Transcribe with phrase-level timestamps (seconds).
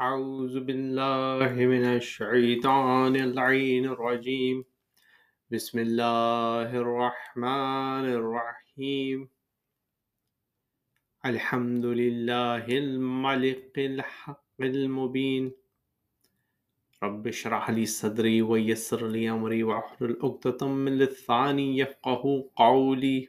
[0.00, 4.64] أعوذ بالله من الشيطان اللعين الرجيم.
[5.50, 9.28] بسم الله الرحمن الرحيم.
[11.26, 15.52] الحمد لله الملك الحق المبين.
[17.02, 23.28] رب اشرح لي صدري ويسر لي أمري واحلل عقدة من لساني يفقه قولي.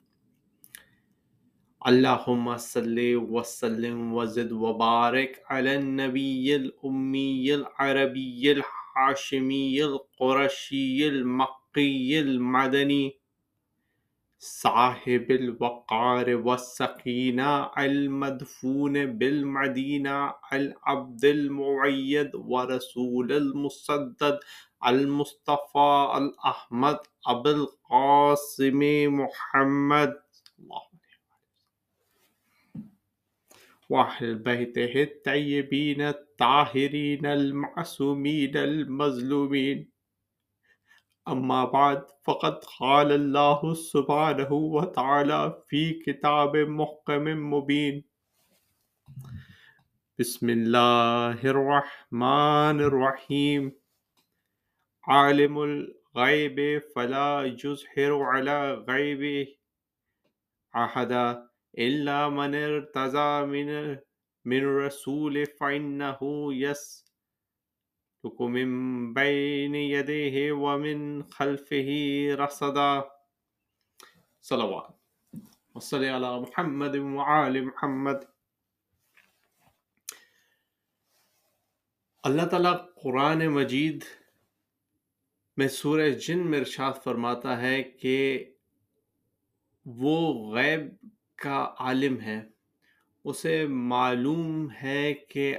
[1.87, 13.19] اللهم صل وسلم وزد وبارك على النبي الأمي العربي الحاشمي القرشي المقي المدني
[14.39, 24.39] صاحب الوقار والسكينة المدفون بالمدينة العبد المعيد ورسول المسدد
[24.87, 28.79] المصطفى الأحمد أبو القاسم
[29.21, 30.13] محمد
[30.59, 30.90] الله
[33.91, 39.91] وأهل بيته الطيبين الطاهرين المعصومين المظلومين
[41.27, 48.03] أما بعد، فقد قال الله سبحانه وتعالى في كتاب محكم مبين.
[50.19, 53.71] بسم الله الرحمن الرحيم.
[55.03, 59.47] عالم الغيب فلا يظهر على غيبه
[60.75, 61.50] أحدا.
[61.79, 63.97] إلا من ارتضى من
[64.45, 66.19] من رسول فإنه
[66.53, 71.89] يسلك من بين يديه ومن خلفه
[72.39, 73.11] رصدا
[74.41, 74.99] صلوات
[75.75, 78.29] وصل على محمد وعلى محمد
[82.23, 84.03] اللہ تعالیٰ قرآن مجید
[85.57, 88.17] میں سورہ جن میں ارشاد فرماتا ہے کہ
[89.85, 90.17] وہ
[90.53, 90.81] غیب
[91.41, 92.39] کا عالم ہے۔
[93.23, 95.57] اسے معلوم ہے کہ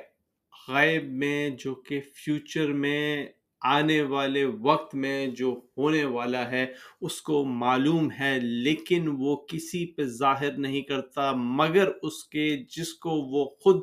[0.69, 3.27] غیب میں جو کہ فیوچر میں
[3.61, 6.67] آنے والے وقت میں جو ہونے والا ہے،
[7.01, 12.95] اس کو معلوم ہے، لیکن وہ کسی پہ ظاہر نہیں کرتا، مگر اس کے جس
[12.95, 13.83] کو وہ خود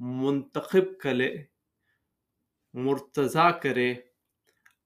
[0.00, 1.36] منتخب کرے،
[2.74, 3.94] مرتضی کرے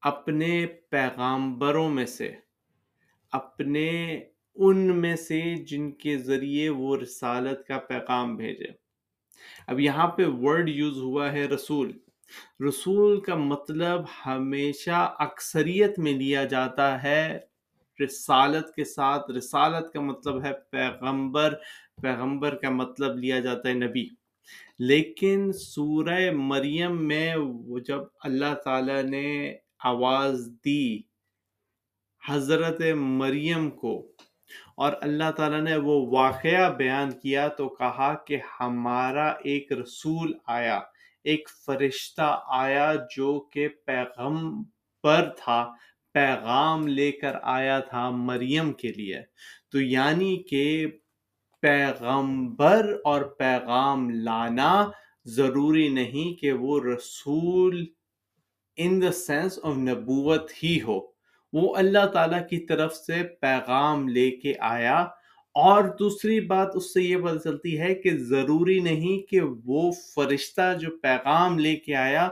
[0.02, 2.32] اپنے پیغامبروں میں سے،
[3.32, 3.88] اپنے
[4.54, 8.66] ان میں سے جن کے ذریعے وہ رسالت کا پیغام بھیجے۔
[9.66, 11.92] اب یہاں پہ ورڈ یوز ہوا ہے رسول۔
[12.68, 17.38] رسول کا مطلب ہمیشہ اکثریت میں لیا جاتا ہے
[18.04, 21.54] رسالت کے ساتھ۔ رسالت کا مطلب ہے پیغمبر۔
[22.02, 24.08] پیغمبر کا مطلب لیا جاتا ہے نبی۔
[24.78, 30.98] لیکن سورہ مریم میں وہ جب اللہ تعالیٰ نے آواز دی
[32.28, 34.12] حضرت مریم کو
[34.76, 40.80] اور اللہ تعالیٰ نے وہ واقعہ بیان کیا تو کہا کہ ہمارا ایک رسول آیا،
[41.24, 44.62] ایک فرشتہ آیا جو کہ پیغم
[45.02, 45.72] پر تھا،
[46.12, 49.20] پیغام لے کر آیا تھا مریم کے لیے۔
[49.72, 50.86] تو یعنی کہ
[51.60, 54.90] پیغمبر اور پیغام لانا
[55.24, 57.86] ضروری نہیں کہ وہ رسول
[58.76, 61.13] ان دا سینس آف نبوت ہی ہو۔
[61.54, 65.00] وہ اللہ تعالیٰ کی طرف سے پیغام لے کے آیا
[65.54, 70.72] اور دوسری بات اس سے یہ پتہ چلتی ہے کہ ضروری نہیں کہ وہ فرشتہ
[70.80, 72.28] جو پیغام لے کے آیا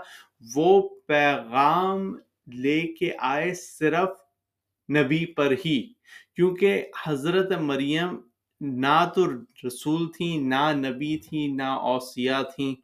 [0.55, 2.12] وہ پیغام
[2.55, 4.09] لے کے آئے صرف
[4.88, 5.81] نبی پر ہی،
[6.37, 8.16] کیونکہ حضرت مریم
[8.61, 9.27] نہ تو
[9.66, 12.75] رسول تھیں، نہ نبی تھیں، نہ اوسیا تھیں۔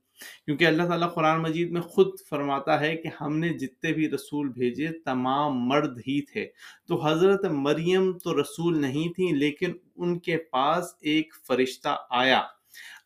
[0.44, 4.48] کیونکہ اللہ تعالیٰ قرآن مجید میں خود فرماتا ہے کہ ہم نے جتنے بھی رسول
[4.48, 6.46] بھیجے، تمام مرد ہی تھے۔
[6.88, 12.42] تو حضرت مریم تو رسول نہیں تھیں لیکن ان کے پاس ایک فرشتہ آیا۔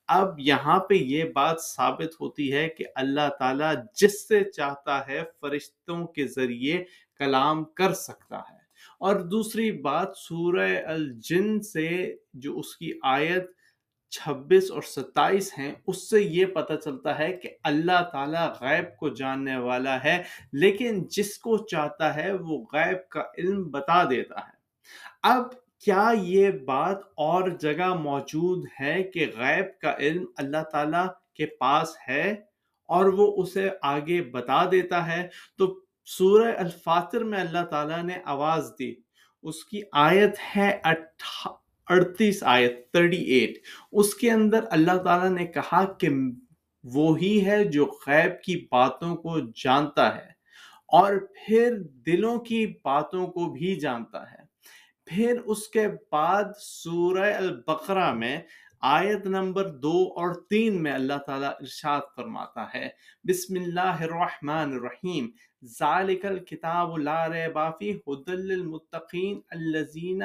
[0.09, 5.23] اب یہاں پہ یہ بات ثابت ہوتی ہے کہ اللہ تعالیٰ جس سے چاہتا ہے
[5.41, 6.85] فرشتوں کے ذریعے
[7.17, 8.63] کلام کر سکتا ہے۔
[9.01, 13.51] اور دوسری بات، سورہ الجن سے جو اس کی آیت
[14.13, 19.09] چھبیس اور ستائیس ہیں، اس سے یہ پتہ چلتا ہے کہ اللہ تعالیٰ غیب کو
[19.09, 20.23] جاننے والا ہے،
[20.53, 24.61] لیکن جس کو چاہتا ہے وہ غیب کا علم بتا دیتا ہے۔
[25.23, 25.43] اب
[25.85, 31.97] کیا یہ بات اور جگہ موجود ہے کہ غیب کا علم اللہ تعالیٰ کے پاس
[32.09, 32.31] ہے
[32.89, 38.73] اور وہ اسے آگے بتا دیتا ہے؟ تو سورہ الفاتر میں اللہ تعالیٰ نے آواز
[38.79, 38.95] دی،
[39.45, 40.71] اس کی آیت ہے
[41.89, 43.59] اڑتیس آیت تھرٹی ایٹ
[43.93, 46.09] اس کے اندر اللہ تعالیٰ نے کہا کہ
[46.85, 50.31] وہی ہے جو غیب کی باتوں کو جانتا ہے
[50.89, 51.77] اور پھر
[52.07, 54.43] دلوں کی باتوں کو بھی جانتا ہے۔
[55.07, 58.41] پھر اس کے بعد سورہ البقرہ میں
[58.81, 62.89] آیت نمبر دو اور تین میں اللہ تعالیٰ ارشاد فرماتا ہے،
[63.25, 65.31] بسم اللہ الرحمن الرحیم۔
[65.65, 70.23] ذالک الکتاب لا ریب فی ھدی للمتقین الذین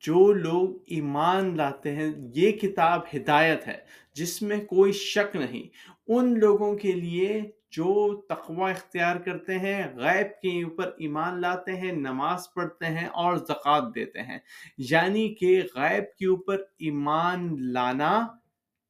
[0.00, 3.76] جو لوگ ایمان لاتے ہیں، یہ کتاب ہدایت ہے،
[4.14, 5.68] جس میں کوئی شک نہیں۔
[6.08, 11.92] ان لوگوں کے لیے جو تقوی اختیار کرتے ہیں، غیب کے اوپر ایمان لاتے ہیں،
[11.92, 14.38] نماز پڑھتے ہیں اور زکوٰۃ دیتے ہیں۔
[14.78, 18.26] یعنی کہ غیب کے اوپر ایمان لانا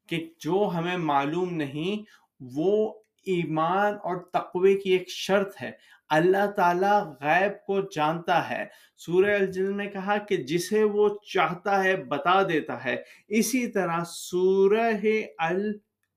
[0.08, 2.04] کہ جو ہمیں معلوم نہیں،
[2.40, 5.70] وہ ایمان اور تقوی کی ایک شرط ہے۔
[6.08, 8.64] اللہ تعالیٰ غیب کو جانتا ہے۔
[8.96, 12.96] سورہ الجن میں کہا کہ جسے وہ چاہتا ہے بتا دیتا ہے۔
[13.28, 14.90] اسی طرح سورہ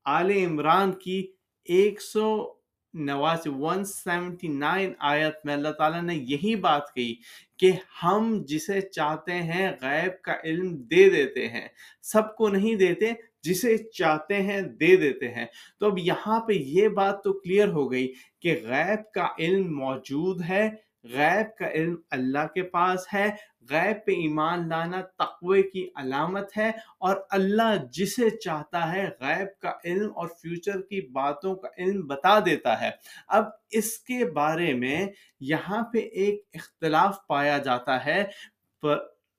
[0.06, 1.32] آل عمران کی
[1.66, 2.54] ایک سو
[2.94, 7.16] نواسی، ون سیونٹی نائن آیت میں اللہ تعالیٰ نے یہی بات کہی
[7.60, 7.72] کہ
[8.04, 11.68] ہم جسے چاہتے ہیں غیب کا علم دے دیتے ہیں۔
[12.02, 13.12] سب کو نہیں دیتے
[13.46, 15.46] جسے چاہتے ہیں دے دیتے ہیں۔
[15.80, 20.42] تو اب یہاں پہ یہ بات تو کلیئر ہو گئی کہ غیب کا علم موجود
[20.50, 20.70] ہے،
[21.04, 23.26] غیب کا علم اللہ کے پاس ہے،
[23.70, 29.72] غیب پہ ایمان لانا تقوی کی علامت ہے اور اللہ جسے چاہتا ہے غیب کا
[29.86, 32.90] علم اور فیوچر کی باتوں کا علم بتا دیتا ہے۔
[33.28, 35.06] اب اس کے بارے میں
[35.40, 38.24] یہاں پہ ایک اختلاف پایا جاتا ہے۔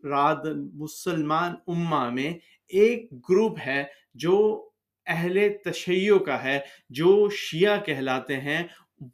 [0.08, 2.32] راد مسلمان امہ میں
[2.68, 4.68] ایک گروپ ہے جو
[5.06, 6.60] اہل تشیع کا ہے،
[6.90, 8.62] جو شیعہ کہلاتے ہیں۔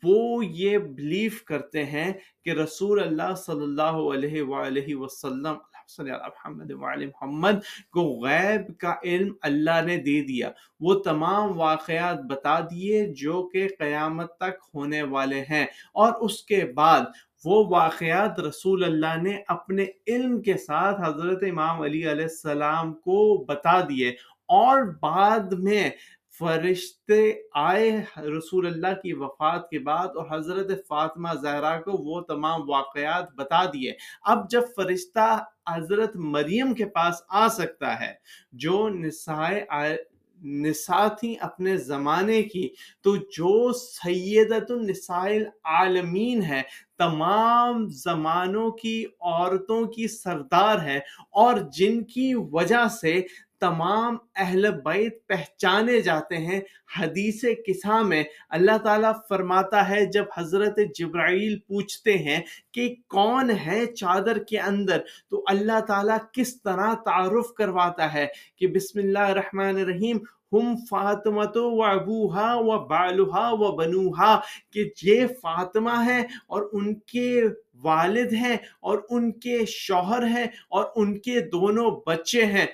[0.03, 2.13] وہ یہ بلیف کرتے ہیں
[2.45, 5.55] کہ رسول اللہ صلی اللہ علیہ وآلہ وسلم
[5.99, 7.59] محمد محمد
[7.93, 10.51] کو غیب کا علم اللہ نے دے دیا۔
[10.81, 16.65] وہ تمام واقعات بتا دیے جو کہ قیامت تک ہونے والے ہیں۔ اور اس کے
[16.65, 17.01] بعد
[17.45, 23.45] وہ واقعات رسول اللہ نے اپنے علم کے ساتھ حضرت امام علی علیہ السلام کو
[23.45, 24.09] بتا دیے
[24.49, 25.91] اور بعد میں
[26.39, 27.91] فرشتے آئے
[28.39, 33.65] رسول اللہ کی وفات کے بعد اور حضرت فاطمہ زہرا کو وہ تمام واقعات بتا
[33.65, 33.93] دیے۔
[34.25, 38.13] اب جب فرشتہ حضرت مریم کے پاس آ سکتا ہے
[38.53, 39.65] جو نسائے
[40.43, 42.69] نسا تھی اپنے زمانے کی۔
[43.03, 46.63] تو جو سیدت النسائل عالمین ہے
[46.99, 51.01] تمام زمانوں کی عورتوں کی سردار ہے
[51.31, 53.23] اور جن کی وجہ سے
[53.63, 56.61] تمام اہل بیت پہچانے جاتے ہیں
[56.99, 62.41] حدیث قصہ میں۔ اللہ تعالیٰ فرماتا ہے، جب حضرت جبرائیل پوچھتے ہیں
[62.75, 64.99] کہ کون ہے چادر کے اندر،
[65.31, 68.27] تو اللہ تعالیٰ کس طرح تعارف کرواتا ہے
[68.57, 70.19] کہ بسم اللہ الرحمن الرحیم،
[70.53, 74.35] ہم فاطمت و ابوہا و بالوہا و بنوہا،
[74.73, 77.29] کہ یہ فاطمہ ہے اور ان کے
[77.85, 82.67] والد ہیں اور ان کے شوہر ہیں اور ان کے دونوں بچے ہیں۔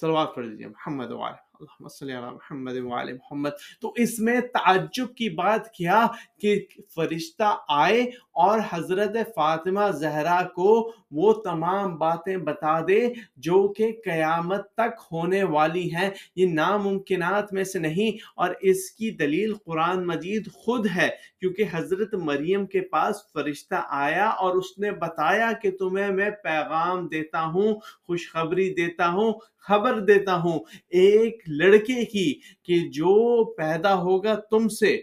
[0.00, 3.50] صلوات پڑھ لیجیے محمد والے اللہم صلی اللہ محمد وعلی محمد۔
[3.80, 6.06] تو اس میں تعجب کی بات کیا
[6.40, 6.54] کہ
[6.94, 8.02] فرشتہ آئے
[8.42, 13.00] اور حضرت فاطمہ زہرا کو وہ تمام باتیں بتا دے
[13.36, 19.10] جو کہ قیامت تک ہونے والی ہیں۔ یہ ناممکنات میں سے نہیں، اور اس کی
[19.10, 21.08] دلیل قرآن مجید خود ہے،
[21.40, 27.06] کیونکہ حضرت مریم کے پاس فرشتہ آیا اور اس نے بتایا کہ تمہیں میں پیغام
[27.08, 27.74] دیتا ہوں،
[28.06, 29.32] خوشخبری دیتا ہوں
[29.68, 30.58] خبر دیتا ہوں
[30.88, 35.02] ایک لڑکے کی کہ جو پیدا ہوگا تم سے۔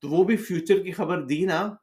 [0.00, 1.74] تو وہ بھی فیوچر کی خبر دی نا۔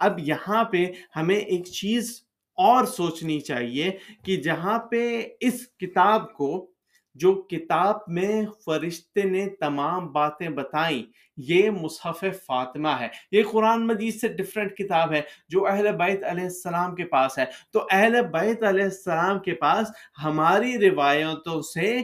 [0.00, 2.24] اب یہاں پہ ہمیں ایک چیز
[2.58, 3.90] اور سوچنی چاہیے
[4.22, 6.73] کہ جہاں پہ اس کتاب کو
[7.14, 11.02] جو کتاب میں فرشتے نے تمام باتیں بتائیں،
[11.36, 16.44] یہ مصحف فاطمہ ہے۔ یہ قرآن مجید سے ڈفرینٹ کتاب ہے جو اہل بیت علیہ
[16.44, 19.86] السلام کے پاس ہے۔ تو اہل بیت علیہ السلام کے پاس
[20.24, 22.02] ہماری روایتوں سے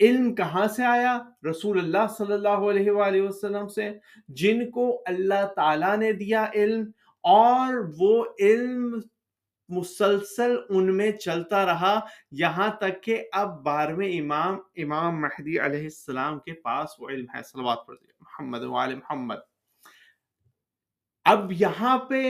[0.00, 1.18] علم کہاں سے آیا؟
[1.50, 3.90] رسول اللہ صلی اللہ علیہ وآلہ وسلم سے۔
[4.28, 6.84] جن کو اللہ تعالیٰ نے دیا علم
[7.22, 9.00] اور وہ علم
[9.72, 11.98] مسلسل ان میں چلتا رہا،
[12.30, 17.42] یہاں تک کہ اب بارہویں امام امام مہدی علیہ السلام کے پاس وہ علم ہے،
[17.42, 19.40] صلوات پر محمد وآل محمد۔
[21.24, 22.22] اب یہاں پہ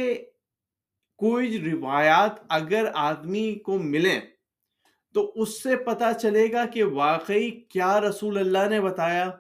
[1.18, 4.20] کوئی روایات اگر آدمی کو ملیں
[5.14, 9.30] تو اس سے پتا چلے گا کہ واقعی کیا رسول اللہ نے بتایا۔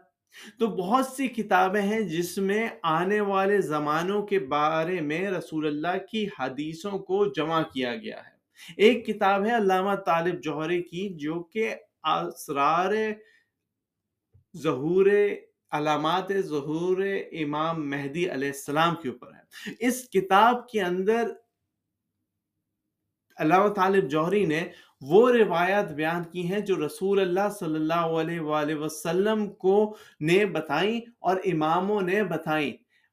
[0.58, 6.06] تو بہت سی کتابیں ہیں جس میں آنے والے زمانوں کے بارے میں رسول اللہ
[6.10, 8.32] کی حدیثوں کو جمع کیا گیا ہے۔
[8.76, 12.92] ایک کتاب ہے علامہ طالب جوہری کی، جو کہ اسرار
[14.56, 15.06] ظہور،
[15.70, 16.96] علامات ظہور
[17.32, 19.42] امام مہدی علیہ السلام کے اوپر ہے۔
[19.78, 21.30] اس کتاب کے اندر
[23.36, 24.68] علامہ طالب جوہری نے
[25.02, 29.74] وہ روایات بیان کی ہیں جو رسول اللہ صلی اللہ علیہ وآلہ وسلم کو
[30.22, 32.72] نے بتائیں اور اماموں نے بتائیں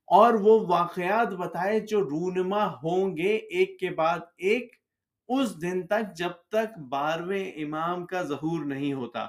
[0.10, 4.72] اور وہ واقعات بتائے جو رونما ہوں گے ایک کے بعد ایک
[5.30, 9.28] اس دن تک جب تک بارہویں امام کا ظہور نہیں ہوتا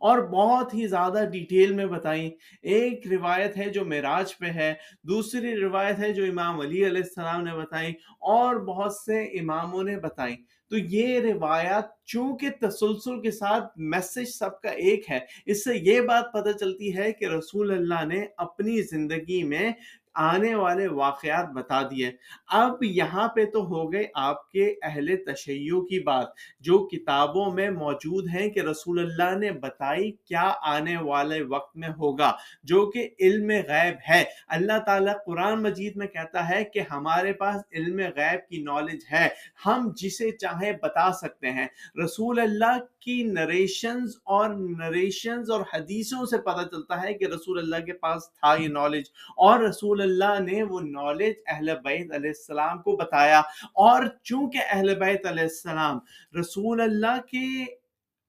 [0.00, 2.30] اور بہت ہی زیادہ ڈیٹیل میں بتائیں
[2.64, 4.72] ایک روایت ہے جو معراج پہ ہے
[5.04, 7.90] دوسری روایت ہے جو امام علی علیہ السلام نے بتائیں
[8.28, 10.36] اور بہت سے اماموں نے بتائیں
[10.70, 16.00] تو یہ روایات چونکہ تسلسل کے ساتھ میسج سب کا ایک ہے، اس سے یہ
[16.00, 19.72] بات پتہ چلتی ہے کہ رسول اللہ نے اپنی زندگی میں
[20.18, 22.10] آنے والے واقعات بتا دیے۔
[22.48, 26.26] اب یہاں پہ تو ہو گئے آپ کے اہل تشیع کی بات،
[26.60, 31.88] جو کتابوں میں موجود ہیں کہ رسول اللہ نے بتائی کیا آنے والے وقت میں
[31.88, 32.32] ہوگا،
[32.62, 37.56] جو کہ علم غیب ہے۔ اللہ تعالیٰ قرآن مجید میں کہتا ہے کہ ہمارے پاس
[37.72, 39.28] علم غیب کی نالج ہے،
[39.66, 41.66] ہم جسے چاہیں بتا سکتے ہیں۔
[42.04, 47.84] رسول اللہ کی نریشنز اور نریشنز اور حدیثوں سے پتہ چلتا ہے کہ رسول اللہ
[47.84, 49.04] کے پاس تھا یہ نالج
[49.36, 53.40] اور رسول اللہ اللہ نے وہ نالج اہل بیت علیہ السلام کو بتایا۔
[53.74, 55.98] اور چونکہ اہل بیت علیہ السلام
[56.40, 57.64] رسول اللہ کے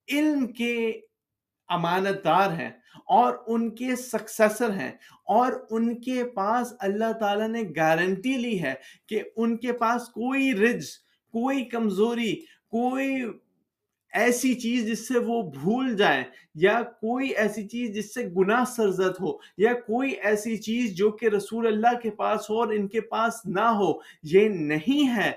[0.07, 0.75] علم کے
[1.69, 2.69] امانت دار ہیں
[3.07, 4.91] اور ان کے سکسیسر ہیں
[5.29, 8.73] اور ان کے پاس اللہ تعالیٰ نے گارنٹی لی ہے
[9.07, 10.85] کہ ان کے پاس کوئی رج
[11.33, 12.33] کوئی کمزوری،
[12.71, 13.25] کوئی
[14.13, 16.23] ایسی چیز جس سے وہ بھول جائیں،
[16.55, 21.25] یا کوئی ایسی چیز جس سے گناہ سرزد ہو، یا کوئی ایسی چیز جو کہ
[21.25, 25.31] رسول اللہ کے پاس ہو اور ان کے پاس نہ ہو، یہ نہیں ہے۔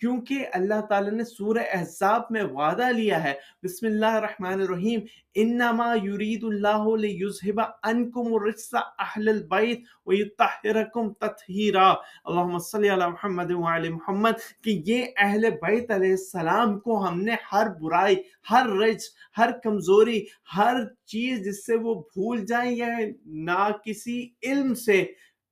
[0.00, 5.00] کیونکہ اللہ تعالیٰ نے سورہ احزاب میں وعدہ لیا ہے۔ بسم اللہ الرحمن الرحیم۔
[5.34, 11.90] انما یرید اللہ لیذہب انکم الرجس اہل البیت ویطہرکم تطہیرا۔
[12.24, 17.34] اللہم صلی علی محمد وعلی محمد۔ کہ یہ اہل بیت علیہ السلام کو ہم نے
[17.52, 18.16] ہر برائی،
[18.50, 19.02] ہر رجس،
[19.38, 20.24] ہر کمزوری،
[20.56, 20.74] ہر
[21.06, 22.88] چیز جس سے وہ بھول جائیں یا
[23.26, 25.06] نہ کسی علم سے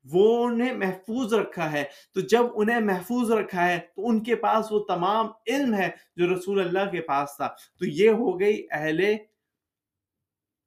[0.04, 1.84] وہ انہیں محفوظ رکھا ہے۔
[2.14, 6.34] تو جب انہیں محفوظ رکھا ہے، تو ان کے پاس وہ تمام علم ہے جو
[6.34, 7.46] رسول اللہ کے پاس تھا۔
[7.78, 9.04] تو یہ ہو گئی اہل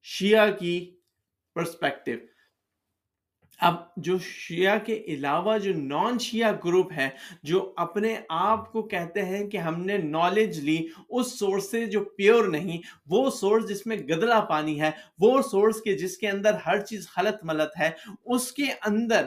[0.02, 0.96] شیعہ کی
[1.54, 2.37] پرسپیکٹو
[3.60, 7.08] اب جو شیعہ کے علاوہ جو نان شیعہ گروپ ہے
[7.42, 12.04] جو اپنے آپ کو کہتے ہیں کہ ہم نے نالج لی، اس سورس سے جو
[12.04, 16.54] پیور نہیں، وہ سورس جس میں گدلا پانی ہے، وہ سورس کے جس کے اندر
[16.66, 17.90] ہر چیز خلط ملت ہے،
[18.24, 19.24] اس کے اندر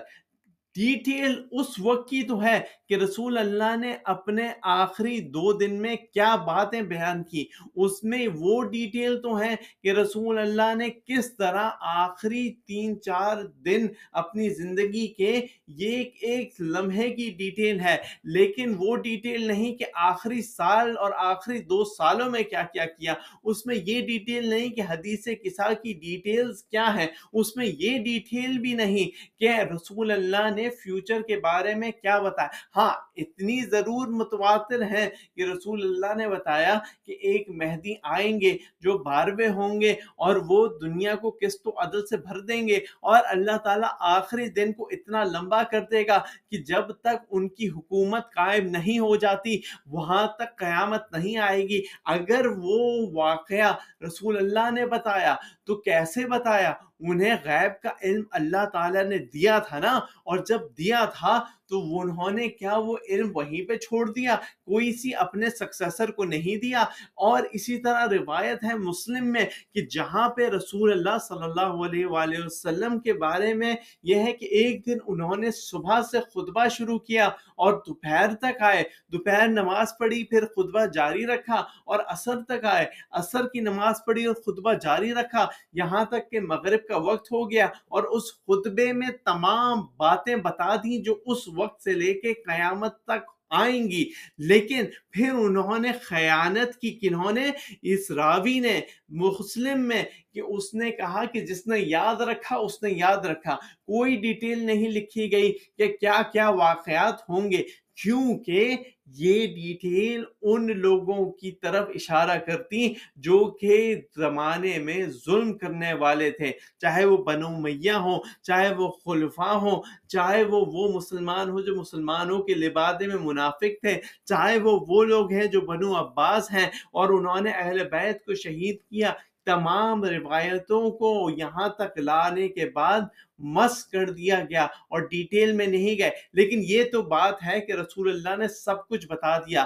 [0.76, 2.60] ڈیٹیل اس وقت کی تو ہے
[2.90, 8.28] کہ رسول اللہ نے اپنے آخری دو دن میں کیا باتیں بیان کی۔ اس میں
[8.36, 14.50] وہ ڈیٹیل تو ہیں کہ رسول اللہ نے کس طرح آخری تین چار دن اپنی
[14.50, 20.42] زندگی کے یہ ایک ایک لمحے کی ڈیٹیل ہے۔ لیکن وہ ڈیٹیل نہیں کہ آخری
[20.42, 23.14] سال اور آخری دو سالوں میں کیا کیا کیا۔
[23.44, 27.98] اس میں یہ ڈیٹیل نہیں کہ حدیث قصہ کی ڈیٹیلز کیا ہیں۔ اس میں یہ
[27.98, 32.92] ڈیٹیل بھی نہیں کہ رسول اللہ نے نے فیوچر کے بارے میں کیا بتایا؟ ہاں
[33.16, 38.98] اتنی ضرور متواتر ہے کہ رسول اللہ نے بتایا کہ ایک مہدی آئیں گے جو
[39.04, 43.20] بارہویں ہوں گے اور وہ دنیا کو قسط و عدل سے بھر دیں گے اور
[43.30, 46.18] اللہ تعالیٰ آخری دن کو اتنا لمبا کر دے گا
[46.52, 51.64] کہ جب تک ان کی حکومت قائم نہیں ہو جاتی، وہاں تک قیامت نہیں آئے
[51.70, 52.80] گی۔ اگر وہ
[53.14, 59.18] واقعہ رسول اللہ نے بتایا تو کیسے بتایا؟ انہیں غیب کا علم اللہ تعالیٰ نے
[59.34, 61.40] دیا تھا نا اور جب دیا تھا
[61.72, 64.36] تو انہوں نے کیا وہ علم وہیں پہ چھوڑ دیا؟
[64.66, 66.82] کوئی سی اپنے سکسیسر کو نہیں دیا؟
[67.16, 72.06] اور اسی طرح روایت ہے مسلم میں کہ جہاں پہ رسول اللہ صلی اللہ علیہ
[72.06, 76.68] وآلہ وسلم کے بارے میں یہ ہے کہ ایک دن انہوں نے صبح سے خطبہ
[76.68, 82.42] شروع کیا اور دوپہر تک آئے۔ دوپہر نماز پڑھی، پھر خطبہ جاری رکھا اور عصر
[82.48, 86.98] تک آئے۔ عصر کی نماز پڑھی اور خطبہ جاری رکھا۔ یہاں تک کہ مغرب کا
[86.98, 91.94] وقت ہو گیا اور اس خطبے میں تمام باتیں بتا دیں جو اس وقت سے
[91.94, 97.46] لے کے قیامت تک آئیں گی۔ لیکن پھر انہوں نے خیانت کی کنہوں نے
[97.82, 100.04] اس راوی نے، مسلم میں،
[100.34, 104.66] کہ اس نے کہا کہ جس نے یاد رکھا، اس نے یاد رکھا۔ کوئی ڈیٹیل
[104.66, 107.64] نہیں لکھی گئی کہ کیا کیا واقعات ہوں گے۔
[107.98, 115.94] کیونکہ یہ ڈیٹیل ان لوگوں کی طرف اشارہ کرتی جو کہ زمانے میں ظلم کرنے
[115.94, 121.50] والے تھے۔ چاہے وہ بنو میاں ہوں، چاہے وہ خلفاء ہوں، چاہے وہ وہ مسلمان
[121.50, 125.96] ہوں جو مسلمانوں کے لبادے میں منافق تھے، چاہے وہ وہ لوگ ہیں جو بنو
[126.00, 129.14] عباس ہیں اور انہوں نے اہل بیت کو شہید کیا۔
[129.56, 133.02] تمام روایتوں کو یہاں تک لانے کے بعد
[133.40, 137.72] مس کر دیا گیا اور ڈیٹیل میں نہیں گئے۔ لیکن یہ تو بات ہے کہ
[137.72, 139.66] رسول اللہ نے سب کچھ بتا دیا۔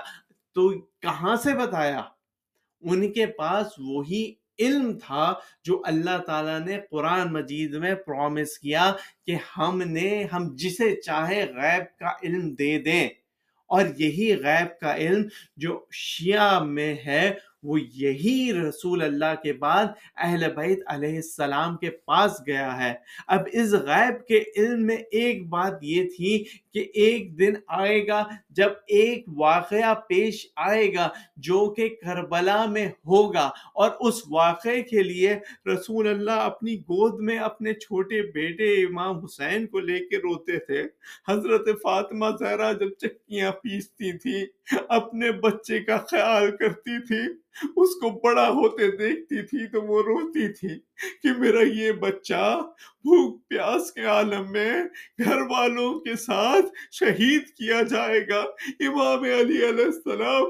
[0.54, 2.02] تو کہاں سے بتایا؟
[2.82, 8.94] ان کے پاس وہی علم تھا جو اللہ تعالیٰ نے قرآن مجید میں پرومس کیا
[9.26, 13.10] کہ ہم نے، ہم جسے چاہے غیب کا علم دے دیں۔
[13.68, 15.24] اور یہی غیب کا علم
[15.58, 17.34] جو شیعہ میں ہے
[17.66, 19.86] وہ یہی رسول اللہ کے بعد
[20.18, 22.94] اہل بیت علیہ السلام کے پاس گیا ہے۔
[23.28, 26.44] اب اس غیب کے علم میں ایک بات یہ تھی
[26.76, 32.88] کہ ایک دن آئے گا جب ایک واقعہ پیش آئے گا جو کہ کربلا میں
[32.88, 35.36] ہوگا اور اس واقعے کے لیے
[35.74, 40.84] رسول اللہ اپنی گود میں اپنے چھوٹے بیٹے امام حسین کو لے کے روتے تھے۔
[41.28, 44.46] حضرت فاطمہ زہرا جب چکیاں پیستی تھی،
[44.90, 47.24] اپنے بچے کا خیال کرتی تھی،
[47.76, 50.76] اس کو بڑا ہوتے دیکھتی تھی تو وہ روتی تھی۔
[51.24, 52.62] کہ میرا یہ بچہ
[53.04, 54.84] بھوک پیاس کے عالم میں
[55.24, 58.40] گھر والوں کے ساتھ شہید کیا جائے گا۔
[58.80, 60.44] امام علی علیہ السلام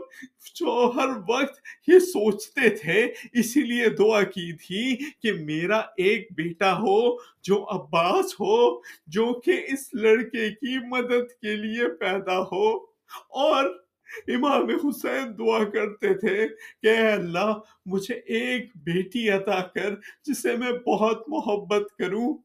[0.55, 6.73] جو ہر وقت یہ سوچتے تھے، اسی لیے دعا کی تھی کہ میرا ایک بیٹا
[6.73, 12.95] ہو، جو عباس ہو، جو کہ اس لڑکے کی مدد کے لیے پیدا ہو۔
[13.29, 13.84] اور
[14.27, 16.47] امام حسین دعا کرتے تھے
[16.81, 17.53] کہ اے اللہ،
[17.85, 22.37] مجھے ایک بیٹی عطا کر جسے میں بہت محبت کروں،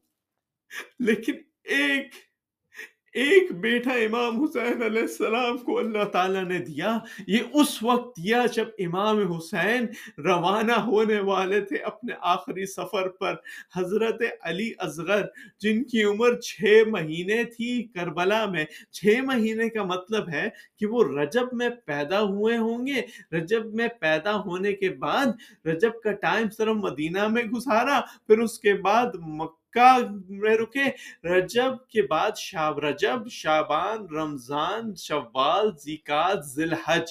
[0.99, 2.15] لیکن ایک
[3.13, 8.45] ایک بیٹا امام حسین علیہ السلام کو اللہ تعالیٰ نے دیا۔ یہ اس وقت دیا
[8.53, 9.85] جب امام حسین
[10.17, 13.35] روانہ ہونے والے تھے اپنے آخری سفر پر۔
[13.75, 15.25] حضرت علی اصغر،
[15.59, 21.03] جن کی عمر چھ مہینے تھی کربلا میں۔ چھ مہینے کا مطلب ہے کہ وہ
[21.03, 23.01] رجب میں پیدا ہوئے ہوں گے۔
[23.37, 25.25] رجب میں پیدا ہونے کے بعد،
[25.67, 29.60] رجب کا ٹائم صرف مدینہ میں گزارا۔ پھر اس کے بعد مکہ
[30.29, 30.83] میں رکے۔
[31.27, 37.03] رجب کے بعد شاب رجب شابان رمضان، شوال، زیکات ذلحج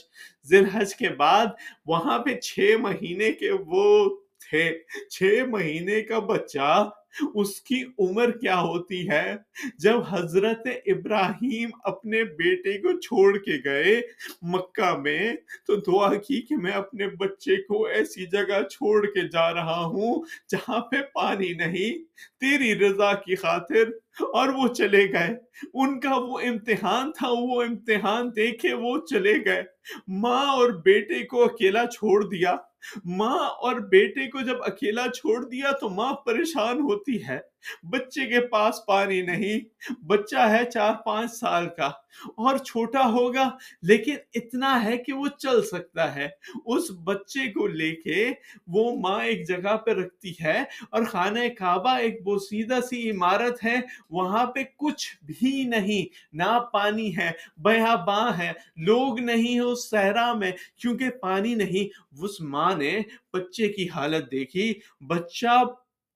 [0.46, 1.46] ذلحج کے بعد
[1.86, 4.16] وہاں پہ چھ مہینے کے وہ
[4.50, 4.78] تھے۔
[5.10, 6.90] چھ مہینے کا بچہ
[7.34, 9.36] اس کی عمر کیا ہوتی ہے؟
[9.78, 14.00] جب حضرت ابراہیم اپنے بیٹے کو چھوڑ کے گئے
[14.42, 15.32] مکہ میں،
[15.66, 20.24] تو دعا کی کہ میں اپنے بچے کو ایسی جگہ چھوڑ کے جا رہا ہوں
[20.48, 22.04] جہاں پہ پانی نہیں،
[22.40, 23.88] تیری رضا کی خاطر۔
[24.20, 25.28] اور وہ چلے گئے۔
[25.74, 29.62] ان کا وہ امتحان تھا، وہ امتحان دیکھے وہ چلے گئے۔
[30.08, 32.56] ماں اور بیٹے کو اکیلا چھوڑ دیا۔
[33.04, 37.38] ماں اور بیٹے کو جب اکیلا چھوڑ دیا تو ماں پریشان ہوتی ہے۔
[37.82, 39.60] بچے کے پاس پانی نہیں،
[40.06, 41.90] بچہ ہے چار پانچ سال کا
[42.26, 43.48] اور چھوٹا ہوگا،
[43.82, 46.28] لیکن اتنا ہے کہ وہ چل سکتا ہے۔
[46.66, 48.32] اس بچے کو لے کے
[48.66, 53.76] وہ ماں ایک جگہ پہ رکھتی ہے اور خانہ کعبہ ایک بوسیدہ سی عمارت ہے۔
[54.10, 60.32] وہاں پہ کچھ بھی نہیں، نہ پانی ہے بیا باں ہے۔ لوگ نہیں ہو صحرا
[60.32, 63.00] میں کیونکہ پانی نہیں۔ اس ماں نے
[63.32, 65.64] بچے کی حالت دیکھی۔ بچہ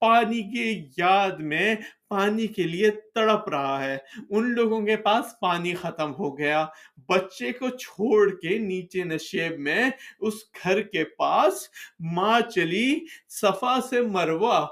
[0.05, 1.75] پانی کی یاد میں
[2.09, 3.97] پانی کے لیے تڑپ رہا ہے۔
[4.31, 6.67] ان لوگوں کے پاس پانی ختم ہو گیا۔
[7.09, 9.91] بچے کو چھوڑ کے نیچے نشیب میں
[10.21, 11.69] اس گھر کے پاس
[12.15, 12.89] ماں چلی
[13.29, 14.67] صفا سے مروا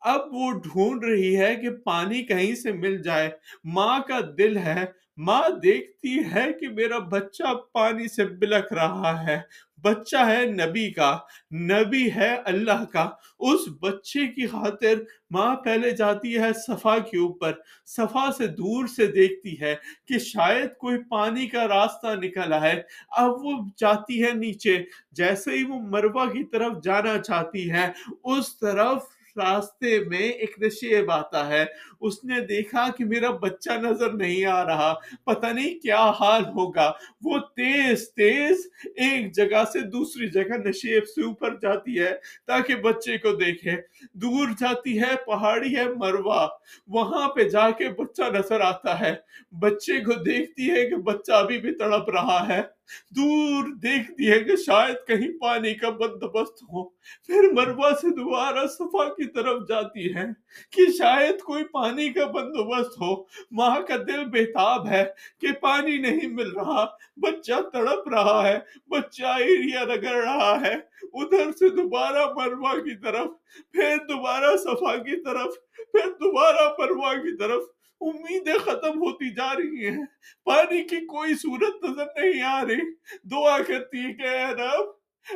[0.00, 3.30] اب وہ ڈھونڈ رہی ہے کہ پانی کہیں سے مل جائے۔
[3.64, 4.84] ماں کا دل ہے
[5.16, 9.40] ماں دیکھتی ہے کہ میرا بچہ پانی سے بلک رہا ہے۔
[9.82, 11.18] بچہ ہے نبی کا،
[11.52, 14.94] نبی ہے اللہ کا۔ اس بچے کی خاطر
[15.30, 17.52] ماں پہلے جاتی ہے صفا کے اوپر۔
[17.86, 19.76] صفا سے دور سے دیکھتی ہے
[20.06, 24.78] کہ شاید کوئی پانی کا راستہ نکلا ہے۔ اب وہ جاتی ہے نیچے۔
[25.12, 27.90] جیسے ہی وہ مروا کی طرف جانا چاہتی ہے،
[28.24, 31.64] اس طرف راستے میں ایک نشیب آتا ہے۔
[32.00, 34.94] اس نے دیکھا کہ میرا بچہ نظر نہیں آ رہا۔
[35.24, 36.92] پتہ نہیں کیا حال ہوگا۔
[37.24, 42.14] وہ تیز تیز ایک جگہ سے دوسری جگہ نشیب سے اوپر جاتی ہے
[42.46, 43.76] تاکہ بچے کو دیکھے۔
[44.12, 46.48] دور جاتی ہے، پہاڑی ہے، مروا۔
[46.86, 49.14] وہاں پہ جا کے بچہ نظر آتا ہے۔
[49.60, 52.75] بچے کو دیکھتی ہے کہ بچہ ابھی بھی تڑپ رہا ہے۔
[53.10, 56.88] دور دیکھتی ہے کہ شاید کہیں پانی کا بندوبست ہو۔
[57.26, 60.24] پھر مروا سے دوبارہ صفا کی طرف جاتی ہے
[60.70, 65.04] کہ شاید کوئی پانی کا بندوبست ہو۔ ماں کا دل بےتاب ہے
[65.40, 70.74] کہ پانی نہیں مل رہا۔ بچہ تڑپ رہا ہے، بچہ ایریا رگڑ رہا ہے۔
[71.12, 73.26] ادھر سے دوبارہ مروا کی طرف،
[73.72, 79.88] پھر دوبارہ صفا کی طرف، پھر دوبارہ مروا کی طرف۔ امیدیں ختم ہوتی جا رہی
[79.88, 80.04] ہیں۔
[80.44, 82.94] پانی کی کوئی صورت نظر نہیں آ رہی۔
[83.30, 84.86] دعا کرتی ہے کہ اے رب،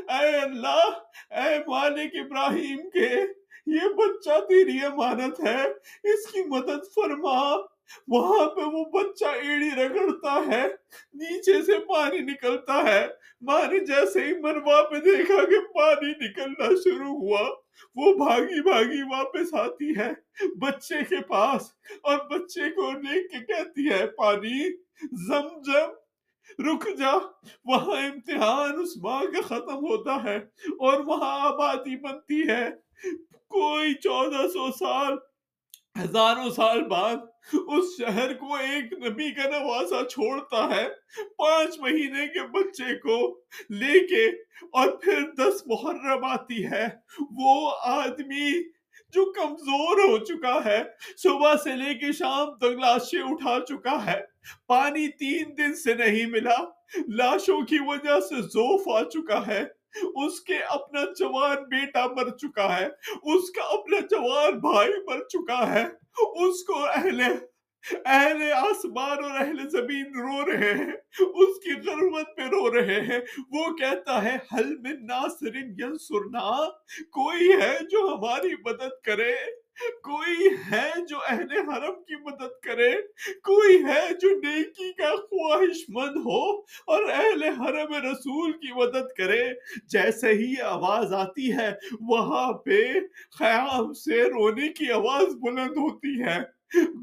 [0.09, 0.91] اے اللہ،
[1.31, 3.11] اے مالک ابراہیم کے
[3.67, 5.63] یہ بچہ تیری امانت ہے،
[6.13, 7.57] اس کی مدد فرما۔
[8.09, 10.67] وہاں پہ وہ بچہ ایڑی رگڑتا ہے،
[11.15, 13.07] نیچے سے پانی نکلتا ہے۔
[13.41, 17.60] ماں نے جیسے ہی مروا پہ دیکھا کہ پانی نکلنا شروع ہوا۔
[17.95, 20.11] وہ بھاگی بھاگی واپس آتی ہے
[20.59, 21.71] بچے کے پاس
[22.03, 24.71] اور بچے کو لے کے کہتی ہے، پانی،
[25.27, 25.99] زم زم
[26.59, 27.13] رک جا،
[27.65, 30.37] وہاں امتحان اس ماں کا ختم ہوتا ہے
[30.79, 32.71] اور وہاں آبادی بنتی ہے۔
[33.49, 35.17] کوئی چودہ سو سال
[36.05, 37.17] ہزاروں سال بعد
[37.53, 40.89] اس شہر کو ایک نبی کا نوازا چھوڑتا ہے۔
[41.39, 44.25] پانچ مہینے کے بچے کو لے کے
[44.63, 46.87] اور پھر دس محرم آتی ہے۔
[47.37, 48.63] وہ آدمی
[49.15, 50.83] جو کمزور ہو چکا ہے،
[51.17, 54.21] صبح سے لے کے شام تک لاشیں اٹھا چکا ہے۔
[54.67, 56.57] پانی تین دن سے نہیں ملا،
[57.09, 62.81] لاشوں کی وجہ سے زوف آ چکا ہے۔ اس کے اپنا جوان بیٹا مر چکا
[62.81, 62.87] ہے،
[63.35, 65.85] اس کا اپنا جوان بھائی مر چکا ہے،
[66.47, 67.21] اس کو اہل
[68.05, 73.21] اہل آسمان اور اہل زمین رو رہے ہیں، اس کی غربت پہ رو رہے ہیں۔
[73.51, 76.69] وہ کہتا ہے حل من ناصر ینصرنا
[77.11, 79.35] کوئی ہے جو ہماری مدد کرے۔
[79.89, 82.93] کوئی ہے جو اہل حرم کی مدد کرے،
[83.43, 89.51] کوئی ہے جو نیکی کا خواہش مند ہو اور اہل حرم رسول کی مدد کرے۔
[89.85, 92.93] جیسے ہی آواز آتی ہے، وہاں پہ
[93.39, 96.60] خیام سے رونے کی آواز بلند ہوتی ہے۔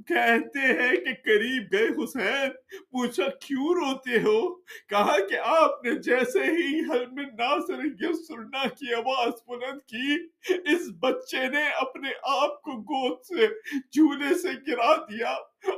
[0.07, 2.49] کہتے ہیں کہ قریب گئے حسین،
[2.91, 4.55] پوچھا کیوں روتے ہو؟
[4.89, 10.15] کہا کہ آپ نے جیسے ہی حلم ناصر یسرنا کی آواز بلند کی،
[10.49, 13.47] اس بچے نے اپنے آپ کو گود سے
[13.91, 15.35] جھولے سے گرا دیا۔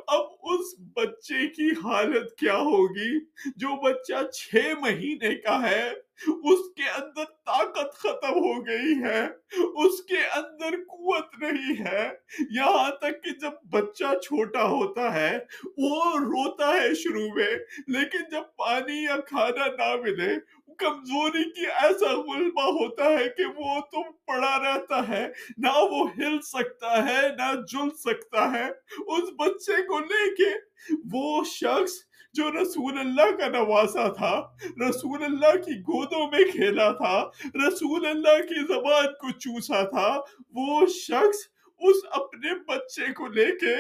[0.08, 3.20] اب اس بچے کی حالت کیا ہوگی؟
[3.56, 9.26] جو بچہ چھ مہینے کا ہے۔ اس کے اندر طاقت ختم ہو گئی ہے،
[9.86, 12.10] اس کے اندر قوت نہیں ہے۔
[12.52, 15.40] یہاں تک کہ جب بچہ چھوٹا ہوتا ہے،
[15.78, 20.36] وہ روتا ہے شروع میں، لیکن جب پانی یا کھانا نہ ملے
[20.80, 25.26] کمزوری کی ایسا غلبہ ہوتا ہے کہ وہ تو پڑا رہتا ہے،
[25.58, 28.68] نہ وہ ہل سکتا ہے، نہ جل سکتا ہے۔
[29.08, 30.52] اس بچے کو لے کے
[31.14, 31.98] وہ شخص
[32.36, 34.34] جو رسول اللہ کا نوازا تھا،
[34.90, 37.16] رسول اللہ کی گودوں میں کھیلا تھا،
[37.68, 40.10] رسول اللہ کی زبان کو چوسا تھا،
[40.56, 41.40] وہ شخص
[41.82, 43.74] اس اپنے بچے کو لے کے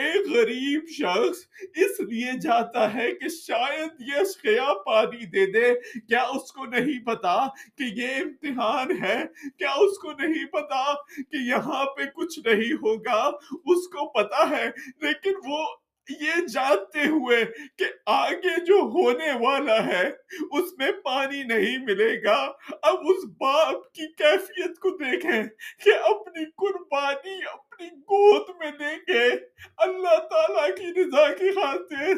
[0.00, 1.38] ایک غریب شخص
[1.74, 7.04] اس لیے جاتا ہے کہ شاید یہ شیا پانی دے دے۔ کیا اس کو نہیں
[7.04, 7.36] پتا
[7.78, 9.24] کہ یہ امتحان ہے؟
[9.58, 10.84] کیا اس کو نہیں پتا
[11.16, 14.70] کہ یہاں پہ کچھ نہیں ہوگا؟ اس کو پتا ہے،
[15.02, 15.66] لیکن وہ
[16.10, 17.44] یہ جانتے ہوئے
[17.78, 20.10] کہ آگے جو ہونے والا ہے،
[20.50, 25.42] اس میں پانی نہیں ملے گا۔ اب اس باپ کی کیفیت کو دیکھیں
[25.84, 29.28] کہ اپنی قربانی اپنی گود میں لے کے
[29.76, 32.12] اللہ تعالی کی رضا کی خاطر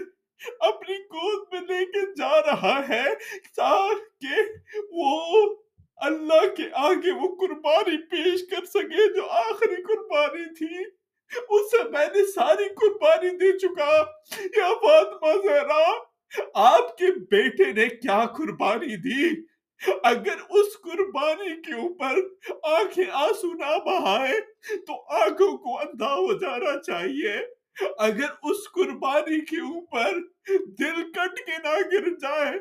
[0.61, 3.15] اپنی گود میں لے کے جا رہا ہے
[3.57, 4.35] تاکہ
[4.91, 5.55] وہ
[5.97, 10.98] اللہ کے آگے وہ قربانی پیش کر سکے جو آخری قربانی تھی۔
[11.37, 14.05] اس سے میں نے ساری قربانی دے چکا۔
[14.57, 15.93] یا فاطمہ زہرا،
[16.55, 19.43] آپ کے بیٹے نے کیا قربانی دی؟
[20.03, 22.15] اگر اس قربانی کے اوپر
[22.63, 24.41] آنکھیں آنسو نہ بہائے
[24.77, 27.37] تو آنکھوں کو اندھا ہو جانا چاہیے۔
[27.99, 30.13] اگر اس قربانی کے اوپر
[30.79, 32.59] دل کٹ کے نہ گر جائے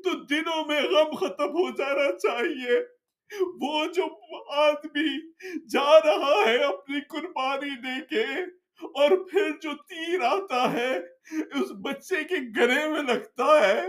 [0.00, 2.99] تو دنوں میں غم ختم ہو جانا چاہیے۔
[3.40, 4.04] وہ جو
[4.52, 5.32] آدمی
[5.68, 8.42] جا رہا ہے اپنی قربانی دے کے
[8.82, 10.98] اور پھر جو تیر آتا ہے،
[11.32, 13.86] اس بچے کے گلے میں لگتا ہے،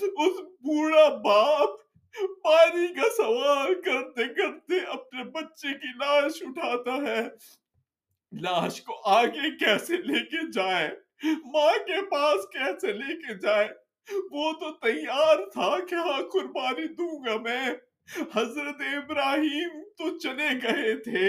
[0.00, 1.68] اس بوڑھا باپ
[2.42, 7.22] پانی کا سوال کرتے کرتے اپنے بچے کی لاش اٹھاتا ہے۔
[8.40, 10.90] لاش کو آگے کیسے لے کے جائے؟
[11.24, 13.68] ماں کے پاس کیسے لے کے جائے؟
[14.30, 20.96] وہ تو تیار تھا کہ ہاں قربانی دوں گا میں۔ حضرت ابراہیم تو چلے گئے
[20.96, 21.28] تھے۔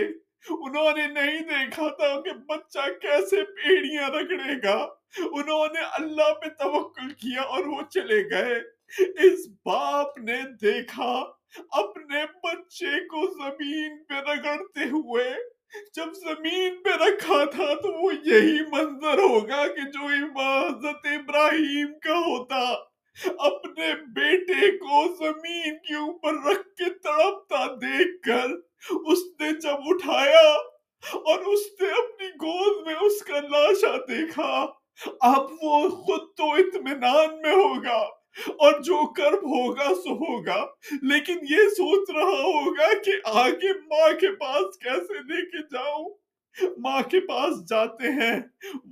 [0.49, 6.49] انہوں نے نہیں دیکھا تھا کہ بچہ کیسے پیڑیاں رگڑے گا۔ انہوں نے اللہ پہ
[6.49, 8.55] توکل کیا اور وہ چلے گئے۔
[8.99, 11.31] اس باپ نے دیکھا
[11.69, 15.33] اپنے بچے کو زمین پہ رگڑتے ہوئے۔
[15.95, 22.17] جب زمین پہ رکھا تھا تو وہ یہی منظر ہوگا کہ جو حضرت ابراہیم کا
[22.17, 28.51] ہوتا۔ اپنے بیٹے کو زمین کے اوپر رکھ کے تڑپتا دیکھ کر
[28.91, 30.47] اس نے جب اٹھایا
[31.03, 34.65] اور اس نے اپنی گود میں اس کا لاشا دیکھا،
[35.21, 37.99] اب وہ خود تو اطمینان میں ہوگا
[38.47, 40.65] اور جو کرب ہوگا سو ہوگا،
[41.01, 46.09] لیکن یہ سوچ رہا ہوگا کہ آگے ماں کے پاس کیسے لے کے جاؤں۔
[46.77, 48.39] ماں کے پاس جاتے ہیں،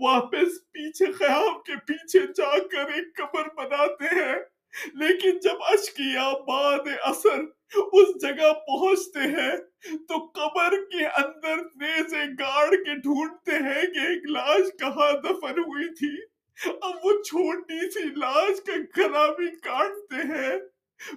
[0.02, 4.36] واپس پیچھے خیام کے پیچھے جا کر ایک قبر بناتے ہیں۔
[4.94, 7.40] لیکن جب اشکیا بعد اثر
[7.76, 9.58] اس جگہ پہنچتے ہیں،
[9.98, 15.94] تو قبر کے اندر نیزے گاڑ کے ڈھونڈتے ہیں کہ ایک لاش کہاں دفن ہوئی
[15.94, 16.24] تھی۔
[16.82, 20.60] اب وہ چھوٹی سی لاش کا گلا بھی کاٹتے ہیں۔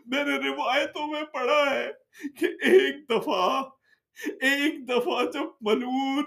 [0.06, 1.90] میں نے روایتوں میں پڑھا ہے
[2.40, 3.62] کہ ایک دفعہ
[4.40, 6.24] ایک دفعہ جب ملون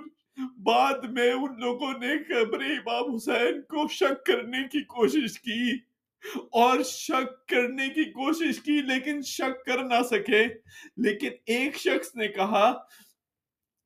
[0.63, 5.77] بعد میں ان لوگوں نے قبر امام حسین کو شک کرنے کی کوشش کی
[6.51, 10.45] اور شک کرنے کی کوشش کی لیکن شک کر نہ سکے۔
[10.97, 12.73] لیکن ایک شخص نے کہا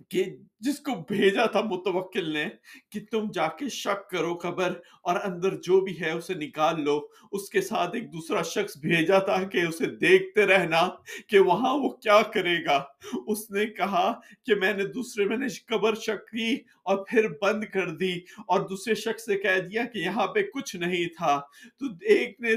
[0.10, 0.24] کہ
[0.60, 2.46] جس کو بھیجا تھا متوکل نے
[2.92, 7.00] کہ تم جا کے شک کرو خبر اور اندر جو بھی ہے اسے نکال لو۔
[7.32, 10.90] اس کے ساتھ ایک دوسرا شخص بھیجا تھا کہ اسے دیکھتے رہنا
[11.28, 12.84] کہ وہاں وہ کیا کرے گا۔
[13.28, 14.12] اس نے کہا
[14.46, 18.14] کہ میں نے دوسرے میں نے قبر شک کی اور پھر بند کر دی
[18.48, 21.42] اور دوسرے شخص سے کہہ دیا کہ یہاں پہ کچھ نہیں تھا۔
[21.80, 22.56] تو ایک نے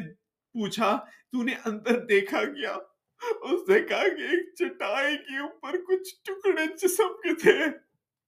[0.55, 0.97] پوچھا،
[1.33, 2.77] تو نے اندر دیکھا کیا؟
[3.23, 7.59] اس نے کہا کہ ایک چٹائی کے اوپر کچھ ٹکڑے جسم کے تھے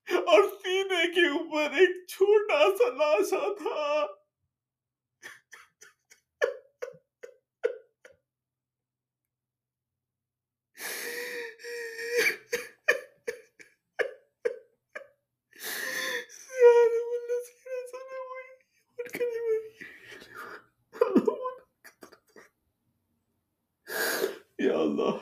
[0.08, 4.06] اور سینے کے اوپر ایک چھوٹا سا لاشا تھا
[24.58, 25.16] یا اللہ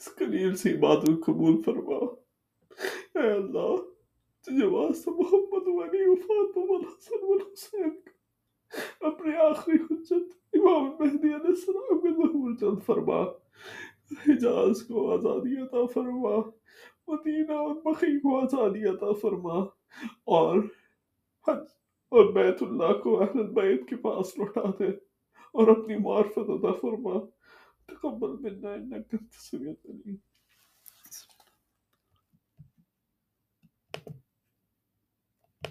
[0.00, 1.96] اس قلیل سی بات کو قبول فرما۔
[3.14, 3.76] اے اللہ،
[4.40, 7.88] تجھے واسطہ محمد والی وفات و حسن و حسین
[9.00, 13.22] اپنے آخری حجت امام مہدی علیہ السلام کے ظہور جلد فرما۔
[14.28, 16.50] حجاز کو آزادی عطا فرما،
[17.06, 19.58] مدینہ اور بخی کو آزادی عطا فرما۔
[20.24, 20.58] اور
[21.48, 21.64] حج
[22.08, 24.88] اور بیت اللہ کو اہل بیت کے پاس لوٹا دے
[25.52, 27.18] اور اپنی معرفت عطا فرما۔
[27.86, 30.14] تقبل منا انك انت السميع العليم